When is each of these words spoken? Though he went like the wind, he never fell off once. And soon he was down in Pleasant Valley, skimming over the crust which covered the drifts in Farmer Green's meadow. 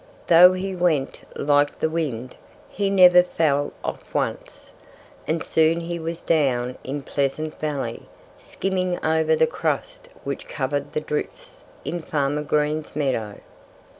Though 0.25 0.53
he 0.53 0.75
went 0.75 1.19
like 1.35 1.77
the 1.77 1.87
wind, 1.87 2.33
he 2.69 2.89
never 2.89 3.21
fell 3.21 3.71
off 3.83 4.15
once. 4.15 4.71
And 5.27 5.43
soon 5.43 5.81
he 5.81 5.99
was 5.99 6.21
down 6.21 6.75
in 6.83 7.03
Pleasant 7.03 7.59
Valley, 7.59 8.07
skimming 8.39 8.97
over 9.05 9.35
the 9.35 9.45
crust 9.45 10.09
which 10.23 10.47
covered 10.49 10.93
the 10.93 11.01
drifts 11.01 11.63
in 11.85 12.01
Farmer 12.01 12.41
Green's 12.41 12.95
meadow. 12.95 13.41